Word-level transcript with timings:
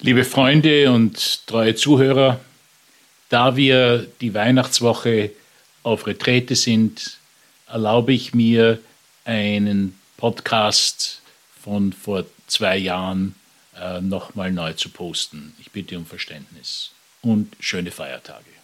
Liebe 0.00 0.24
Freunde 0.24 0.90
und 0.90 1.46
treue 1.46 1.74
Zuhörer, 1.74 2.40
da 3.28 3.56
wir 3.56 4.06
die 4.20 4.34
Weihnachtswoche 4.34 5.30
auf 5.82 6.06
Retrete 6.06 6.56
sind, 6.56 7.18
erlaube 7.66 8.12
ich 8.12 8.34
mir 8.34 8.78
einen 9.24 9.98
Podcast 10.16 11.22
von 11.62 11.92
vor 11.92 12.24
zwei 12.46 12.76
Jahren 12.76 13.34
äh, 13.80 14.00
nochmal 14.00 14.52
neu 14.52 14.72
zu 14.74 14.90
posten. 14.90 15.54
Ich 15.60 15.70
bitte 15.70 15.96
um 15.96 16.06
Verständnis 16.06 16.90
und 17.22 17.56
schöne 17.60 17.90
Feiertage. 17.90 18.54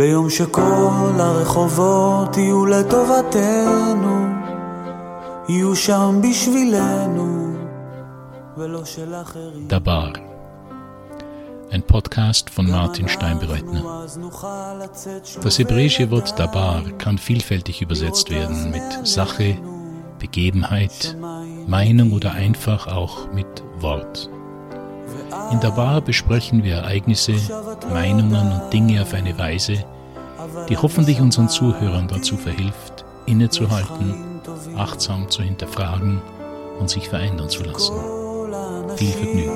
ביום 0.00 0.30
שכל 0.30 1.20
הרחובות 1.20 2.36
יהיו 2.36 2.66
לטובתנו, 2.66 4.26
יהיו 5.48 5.76
שם 5.76 6.20
בשבילנו. 6.22 7.39
Dabar. 9.69 10.13
Ein 11.71 11.83
Podcast 11.83 12.49
von 12.49 12.69
Martin 12.69 13.07
Steinbereutner. 13.07 14.05
Das 15.41 15.57
hebräische 15.57 16.11
Wort 16.11 16.37
Dabar 16.37 16.83
kann 16.97 17.17
vielfältig 17.17 17.81
übersetzt 17.81 18.29
werden 18.29 18.71
mit 18.71 19.07
Sache, 19.07 19.57
Begebenheit, 20.19 21.15
Meinung 21.65 22.11
oder 22.11 22.33
einfach 22.33 22.87
auch 22.87 23.31
mit 23.31 23.63
Wort. 23.79 24.29
In 25.53 25.61
Dabar 25.61 26.01
besprechen 26.01 26.65
wir 26.65 26.75
Ereignisse, 26.75 27.35
Meinungen 27.89 28.51
und 28.51 28.73
Dinge 28.73 29.01
auf 29.01 29.13
eine 29.13 29.37
Weise, 29.37 29.85
die 30.67 30.75
hoffentlich 30.75 31.21
unseren 31.21 31.47
Zuhörern 31.47 32.09
dazu 32.09 32.35
verhilft, 32.35 33.05
innezuhalten, 33.27 34.41
achtsam 34.75 35.29
zu 35.29 35.41
hinterfragen 35.41 36.21
und 36.79 36.89
sich 36.89 37.07
verändern 37.07 37.49
zu 37.49 37.63
lassen. 37.63 38.20
Viel 38.97 39.13
Vergnügen. 39.13 39.51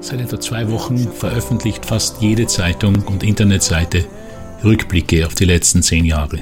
Seit 0.00 0.20
etwa 0.20 0.40
zwei 0.40 0.70
Wochen 0.70 0.98
veröffentlicht 0.98 1.86
fast 1.86 2.20
jede 2.20 2.46
Zeitung 2.46 3.04
und 3.06 3.22
Internetseite 3.22 4.04
Rückblicke 4.64 5.24
auf 5.26 5.36
die 5.36 5.44
letzten 5.44 5.82
zehn 5.82 6.04
Jahre. 6.04 6.40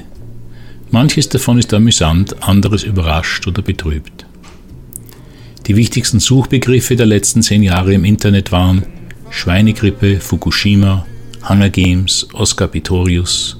Manches 0.89 1.29
davon 1.29 1.59
ist 1.59 1.71
amüsant, 1.73 2.41
anderes 2.41 2.83
überrascht 2.83 3.45
oder 3.45 3.61
betrübt. 3.61 4.25
Die 5.67 5.75
wichtigsten 5.75 6.19
Suchbegriffe 6.19 6.95
der 6.95 7.05
letzten 7.05 7.43
zehn 7.43 7.61
Jahre 7.61 7.93
im 7.93 8.03
Internet 8.03 8.51
waren 8.51 8.87
Schweinegrippe, 9.29 10.19
Fukushima, 10.19 11.05
Hunger 11.41 11.69
Games, 11.69 12.27
Oscar 12.33 12.67
Pistorius, 12.67 13.55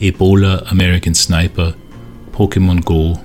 Ebola, 0.00 0.62
American 0.70 1.14
Sniper, 1.14 1.74
Pokémon 2.32 2.84
Go, 2.84 3.18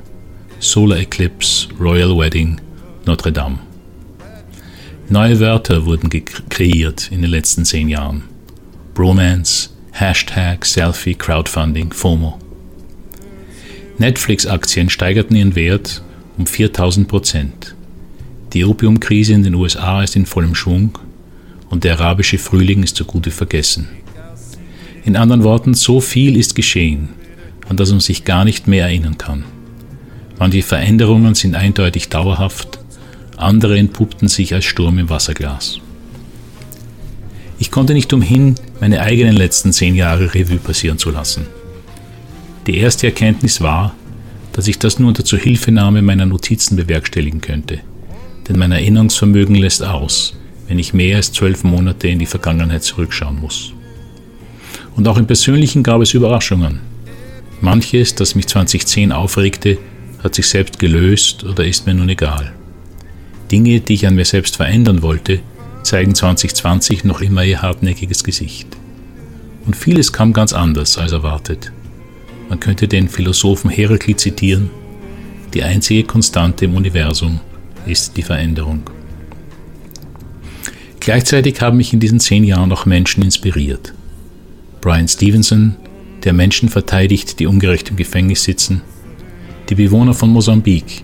Solar 0.60 0.98
Eclipse, 0.98 1.68
Royal 1.80 2.18
Wedding, 2.18 2.60
Notre 3.06 3.32
Dame. 3.32 3.60
Neue 5.10 5.40
Wörter 5.40 5.86
wurden 5.86 6.10
kreiert 6.10 7.12
in 7.12 7.22
den 7.22 7.32
letzten 7.32 7.66
zehn 7.66 7.90
Jahren. 7.90 8.23
Bromance, 8.94 9.70
Hashtag, 9.92 10.66
Selfie, 10.66 11.16
Crowdfunding, 11.16 11.92
FOMO. 11.92 12.40
Netflix-Aktien 13.98 14.90
steigerten 14.90 15.36
ihren 15.36 15.56
Wert 15.56 16.02
um 16.38 16.48
4000 16.48 17.08
Prozent. 17.08 17.76
Die 18.54 18.66
Opiumkrise 18.66 19.34
in 19.34 19.44
den 19.44 19.56
USA 19.56 20.04
ist 20.04 20.16
in 20.16 20.26
vollem 20.26 20.56
Schwung 20.56 20.98
und 21.74 21.84
der 21.84 22.00
arabische 22.00 22.38
Frühling 22.38 22.84
ist 22.84 22.98
so 22.98 23.04
gut 23.04 23.26
wie 23.26 23.32
vergessen. 23.32 23.90
In 25.06 25.16
anderen 25.16 25.44
Worten, 25.44 25.74
so 25.74 26.02
viel 26.02 26.38
ist 26.38 26.54
geschehen, 26.54 27.10
an 27.68 27.78
das 27.78 27.89
man 27.89 28.00
sich 28.00 28.26
gar 28.26 28.45
nicht 28.45 28.67
mehr 28.67 28.86
erinnern 28.86 29.17
kann. 29.17 29.44
Manche 30.38 30.62
Veränderungen 30.62 31.33
sind 31.33 31.56
eindeutig 31.56 32.10
dauerhaft, 32.10 32.78
andere 33.38 33.80
entpuppten 33.80 34.28
sich 34.28 34.54
als 34.54 34.66
Sturm 34.66 35.00
im 35.00 35.10
Wasserglas. 35.10 35.80
Ich 37.58 37.72
konnte 37.72 37.95
nicht 37.95 38.14
umhin, 38.14 38.54
meine 38.80 39.02
eigenen 39.02 39.36
letzten 39.36 39.73
zehn 39.73 39.95
Jahre 39.95 40.36
Revue 40.36 40.58
passieren 40.58 41.00
zu 41.00 41.10
lassen. 41.10 41.48
Die 42.67 42.78
erste 42.78 43.08
Erkenntnis 43.08 43.62
war, 43.62 43.95
dass 44.52 44.67
ich 44.67 44.78
das 44.78 45.00
nur 45.00 45.08
unter 45.08 45.26
Zuhilfenahme 45.26 46.04
meiner 46.04 46.28
Notizen 46.28 46.76
bewerkstelligen 46.76 47.42
könnte, 47.42 47.80
denn 48.48 48.60
mein 48.60 48.72
Erinnerungsvermögen 48.72 49.56
lässt 49.56 49.82
aus, 49.82 50.36
wenn 50.68 50.80
ich 50.80 50.94
mehr 50.94 51.18
als 51.18 51.32
zwölf 51.32 51.64
Monate 51.64 52.08
in 52.08 52.20
die 52.20 52.26
Vergangenheit 52.26 52.84
zurückschauen 52.84 53.40
muss. 53.40 53.74
Und 54.96 55.08
auch 55.08 55.18
im 55.18 55.28
Persönlichen 55.28 55.84
gab 55.84 56.02
es 56.02 56.14
Überraschungen. 56.14 56.80
Manches, 57.62 58.16
das 58.16 58.36
mich 58.36 58.48
2010 58.48 59.12
aufregte, 59.12 59.78
hat 60.24 60.36
sich 60.36 60.48
selbst 60.48 60.80
gelöst 60.80 61.44
oder 61.44 61.66
ist 61.66 61.86
mir 61.86 61.94
nun 61.94 62.10
egal. 62.10 62.54
Dinge, 63.52 63.80
die 63.82 63.94
ich 63.94 64.08
an 64.08 64.16
mir 64.16 64.26
selbst 64.26 64.56
verändern 64.56 65.02
wollte, 65.02 65.40
zeigen 65.84 66.16
2020 66.16 67.04
noch 67.04 67.22
immer 67.22 67.44
ihr 67.44 67.62
hartnäckiges 67.62 68.24
Gesicht. 68.24 68.68
Und 69.66 69.76
vieles 69.76 70.12
kam 70.14 70.34
ganz 70.34 70.54
anders 70.54 70.98
als 70.98 71.12
erwartet. 71.12 71.72
Man 72.50 72.60
könnte 72.60 72.88
den 72.88 73.10
Philosophen 73.10 73.70
Heraklit 73.70 74.20
zitieren, 74.20 74.70
die 75.54 75.64
einzige 75.64 76.04
Konstante 76.04 76.66
im 76.66 76.76
Universum 76.76 77.40
ist 77.86 78.18
die 78.18 78.24
Veränderung. 78.24 78.82
Gleichzeitig 81.03 81.59
haben 81.59 81.75
mich 81.75 81.91
in 81.91 81.99
diesen 81.99 82.21
zehn 82.21 82.45
Jahren 82.45 82.71
auch 82.71 82.86
Menschen 82.86 83.23
inspiriert. 83.23 83.93
Brian 84.80 85.09
Stevenson, 85.09 85.75
der 86.23 86.31
Menschen 86.31 86.69
verteidigt, 86.69 87.39
die 87.39 87.45
ungerecht 87.45 87.89
im 87.89 87.97
Gefängnis 87.97 88.43
sitzen, 88.43 88.81
die 89.67 89.75
Bewohner 89.75 90.14
von 90.14 90.30
Mosambik, 90.30 91.03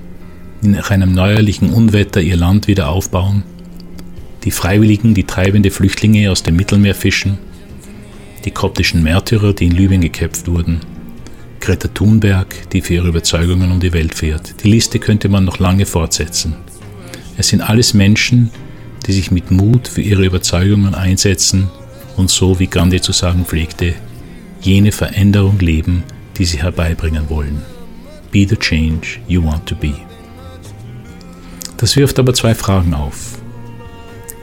die 0.63 0.69
nach 0.69 0.89
einem 0.89 1.11
neuerlichen 1.11 1.73
Unwetter 1.73 2.21
ihr 2.21 2.37
Land 2.37 2.67
wieder 2.67 2.87
aufbauen, 2.87 3.43
die 4.45 4.51
Freiwilligen, 4.51 5.15
die 5.15 5.25
treibende 5.25 5.69
Flüchtlinge 5.69 6.31
aus 6.31 6.43
dem 6.43 6.55
Mittelmeer 6.55 6.95
fischen, 6.95 7.37
die 8.45 8.51
koptischen 8.51 9.03
Märtyrer, 9.03 9.51
die 9.51 9.65
in 9.65 9.73
Libyen 9.73 9.99
geköpft 9.99 10.47
wurden, 10.47 10.79
Greta 11.59 11.89
Thunberg, 11.89 12.69
die 12.71 12.79
für 12.79 12.93
ihre 12.93 13.09
Überzeugungen 13.09 13.69
um 13.69 13.81
die 13.81 13.91
Welt 13.91 14.15
fährt. 14.15 14.63
Die 14.63 14.69
Liste 14.69 14.97
könnte 14.99 15.27
man 15.27 15.43
noch 15.43 15.59
lange 15.59 15.85
fortsetzen. 15.85 16.55
Es 17.35 17.49
sind 17.49 17.59
alles 17.59 17.93
Menschen, 17.93 18.49
die 19.05 19.13
sich 19.13 19.31
mit 19.31 19.51
Mut 19.51 19.87
für 19.87 20.01
ihre 20.01 20.25
Überzeugungen 20.25 20.95
einsetzen 20.95 21.69
und 22.17 22.29
so, 22.29 22.59
wie 22.59 22.67
Gandhi 22.67 23.01
zu 23.01 23.11
sagen 23.11 23.45
pflegte, 23.45 23.93
jene 24.61 24.91
Veränderung 24.91 25.59
leben, 25.59 26.03
die 26.37 26.45
sie 26.45 26.61
herbeibringen 26.61 27.29
wollen. 27.29 27.61
Be 28.31 28.45
the 28.47 28.55
change 28.55 29.19
you 29.27 29.43
want 29.43 29.65
to 29.65 29.75
be. 29.75 29.93
Das 31.77 31.95
wirft 31.95 32.19
aber 32.19 32.33
zwei 32.33 32.53
Fragen 32.53 32.93
auf. 32.93 33.39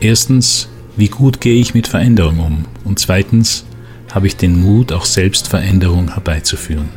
Erstens, 0.01 0.69
wie 0.97 1.09
gut 1.09 1.41
gehe 1.41 1.61
ich 1.61 1.75
mit 1.75 1.87
Veränderung 1.87 2.39
um? 2.41 2.65
Und 2.85 2.99
zweitens, 2.99 3.67
habe 4.13 4.27
ich 4.27 4.37
den 4.37 4.59
Mut, 4.59 4.93
auch 4.93 5.05
selbst 5.05 5.49
Veränderung 5.49 6.15
herbeizuführen? 6.15 6.89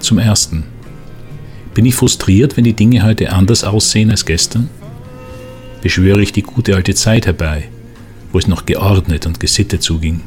Zum 0.00 0.18
Ersten, 0.18 0.64
bin 1.72 1.86
ich 1.86 1.94
frustriert, 1.94 2.56
wenn 2.56 2.64
die 2.64 2.74
Dinge 2.74 3.02
heute 3.02 3.32
anders 3.32 3.64
aussehen 3.64 4.10
als 4.10 4.26
gestern? 4.26 4.68
Beschwöre 5.84 6.22
ich 6.22 6.32
die 6.32 6.42
gute 6.42 6.74
alte 6.76 6.94
Zeit 6.94 7.26
herbei, 7.26 7.68
wo 8.32 8.38
es 8.38 8.46
noch 8.46 8.64
geordnet 8.64 9.26
und 9.26 9.38
gesittet 9.38 9.82
zuging? 9.82 10.22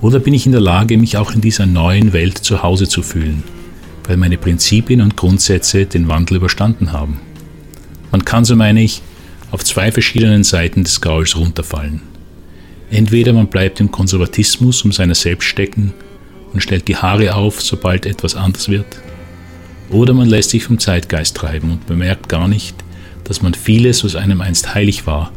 Oder 0.00 0.18
bin 0.18 0.34
ich 0.34 0.46
in 0.46 0.52
der 0.52 0.60
Lage, 0.60 0.98
mich 0.98 1.16
auch 1.16 1.30
in 1.30 1.40
dieser 1.40 1.64
neuen 1.64 2.12
Welt 2.12 2.38
zu 2.38 2.60
Hause 2.60 2.88
zu 2.88 3.04
fühlen, 3.04 3.44
weil 4.04 4.16
meine 4.16 4.36
Prinzipien 4.36 5.00
und 5.00 5.16
Grundsätze 5.16 5.86
den 5.86 6.08
Wandel 6.08 6.38
überstanden 6.38 6.90
haben? 6.90 7.20
Man 8.10 8.24
kann, 8.24 8.44
so 8.44 8.56
meine 8.56 8.82
ich, 8.82 9.00
auf 9.52 9.62
zwei 9.62 9.92
verschiedenen 9.92 10.42
Seiten 10.42 10.82
des 10.82 11.00
Gauls 11.00 11.36
runterfallen. 11.36 12.02
Entweder 12.90 13.32
man 13.32 13.46
bleibt 13.46 13.78
im 13.78 13.92
Konservatismus 13.92 14.82
um 14.82 14.90
seiner 14.90 15.14
selbst 15.14 15.46
stecken 15.46 15.94
und 16.52 16.64
stellt 16.64 16.88
die 16.88 16.96
Haare 16.96 17.36
auf, 17.36 17.62
sobald 17.62 18.06
etwas 18.06 18.34
anders 18.34 18.68
wird, 18.68 19.00
oder 19.90 20.14
man 20.14 20.28
lässt 20.28 20.50
sich 20.50 20.64
vom 20.64 20.80
Zeitgeist 20.80 21.36
treiben 21.36 21.70
und 21.70 21.86
bemerkt 21.86 22.28
gar 22.28 22.48
nicht, 22.48 22.74
dass 23.28 23.42
man 23.42 23.54
vieles, 23.54 24.02
was 24.04 24.16
einem 24.16 24.40
einst 24.40 24.74
heilig 24.74 25.06
war, 25.06 25.30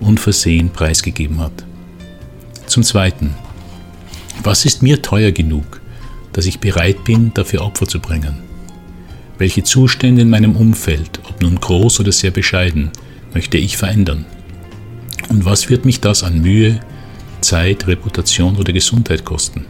unversehen 0.00 0.70
preisgegeben 0.70 1.40
hat. 1.40 1.64
Zum 2.66 2.82
Zweiten, 2.82 3.34
was 4.42 4.64
ist 4.64 4.82
mir 4.82 5.00
teuer 5.02 5.30
genug, 5.30 5.80
dass 6.32 6.46
ich 6.46 6.58
bereit 6.58 7.04
bin, 7.04 7.32
dafür 7.34 7.62
Opfer 7.62 7.86
zu 7.86 8.00
bringen? 8.00 8.36
Welche 9.38 9.62
Zustände 9.62 10.22
in 10.22 10.30
meinem 10.30 10.56
Umfeld, 10.56 11.20
ob 11.28 11.40
nun 11.40 11.60
groß 11.60 12.00
oder 12.00 12.12
sehr 12.12 12.32
bescheiden, 12.32 12.90
möchte 13.32 13.56
ich 13.56 13.76
verändern? 13.76 14.26
Und 15.28 15.44
was 15.44 15.70
wird 15.70 15.84
mich 15.84 16.00
das 16.00 16.24
an 16.24 16.40
Mühe, 16.40 16.80
Zeit, 17.40 17.86
Reputation 17.86 18.56
oder 18.56 18.72
Gesundheit 18.72 19.24
kosten? 19.24 19.66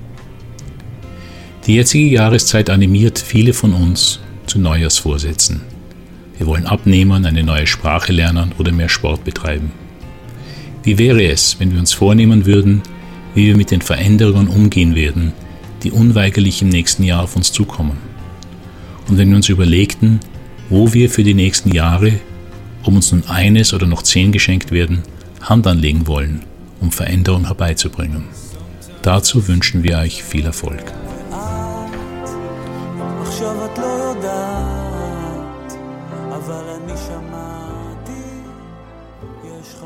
Die 1.66 1.74
jetzige 1.74 2.08
Jahreszeit 2.08 2.70
animiert 2.70 3.18
viele 3.18 3.52
von 3.52 3.74
uns 3.74 4.20
zu 4.46 4.58
Neujahrsvorsätzen. 4.58 5.77
Wir 6.38 6.46
wollen 6.46 6.66
abnehmen, 6.66 7.26
eine 7.26 7.42
neue 7.42 7.66
Sprache 7.66 8.12
lernen 8.12 8.52
oder 8.58 8.72
mehr 8.72 8.88
Sport 8.88 9.24
betreiben. 9.24 9.72
Wie 10.84 10.98
wäre 10.98 11.24
es, 11.24 11.58
wenn 11.58 11.72
wir 11.72 11.80
uns 11.80 11.92
vornehmen 11.92 12.46
würden, 12.46 12.82
wie 13.34 13.46
wir 13.46 13.56
mit 13.56 13.70
den 13.70 13.82
Veränderungen 13.82 14.48
umgehen 14.48 14.94
werden, 14.94 15.32
die 15.82 15.90
unweigerlich 15.90 16.62
im 16.62 16.68
nächsten 16.68 17.02
Jahr 17.02 17.22
auf 17.22 17.36
uns 17.36 17.52
zukommen. 17.52 17.98
Und 19.08 19.18
wenn 19.18 19.28
wir 19.28 19.36
uns 19.36 19.48
überlegten, 19.48 20.20
wo 20.68 20.92
wir 20.92 21.08
für 21.10 21.22
die 21.22 21.34
nächsten 21.34 21.72
Jahre, 21.72 22.12
ob 22.82 22.94
uns 22.94 23.12
nun 23.12 23.24
eines 23.26 23.72
oder 23.72 23.86
noch 23.86 24.02
zehn 24.02 24.32
geschenkt 24.32 24.70
werden, 24.70 25.02
Hand 25.40 25.66
anlegen 25.66 26.06
wollen, 26.06 26.42
um 26.80 26.90
Veränderung 26.90 27.46
herbeizubringen. 27.46 28.24
Dazu 29.02 29.46
wünschen 29.46 29.82
wir 29.82 29.98
euch 29.98 30.22
viel 30.22 30.44
Erfolg. 30.44 30.92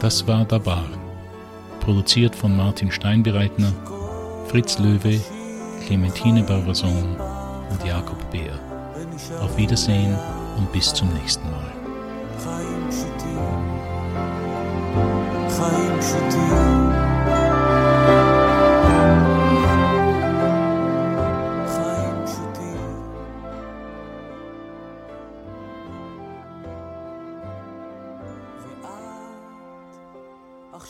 Das 0.00 0.26
war 0.26 0.44
Dabar, 0.44 0.84
produziert 1.80 2.34
von 2.34 2.56
Martin 2.56 2.90
Steinbereitner, 2.90 3.72
Fritz 4.48 4.78
Löwe, 4.78 5.20
Clementine 5.86 6.42
Barbason 6.42 7.16
und 7.70 7.84
Jakob 7.84 8.18
Beer. 8.30 8.58
Auf 9.40 9.56
Wiedersehen 9.56 10.16
und 10.58 10.72
bis 10.72 10.92
zum 10.92 11.08
nächsten 11.14 11.48
Mal. 11.50 11.72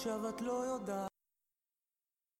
עכשיו 0.02 0.28
את 0.28 0.40
לא 0.40 0.52
יודעת 0.52 1.11